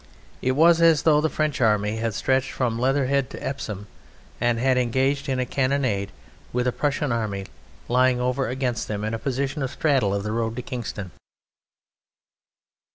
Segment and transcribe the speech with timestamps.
[0.41, 3.85] It was as though the French Army had stretched from Leatherhead to Epsom
[4.41, 6.11] and had engaged in a cannonade
[6.51, 7.45] with a Prussian Army
[7.87, 11.11] lying over against them in a position astraddle of the road to Kingston.